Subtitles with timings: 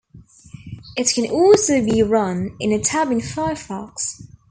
[0.97, 4.23] It can also be run in a tab in Firefox.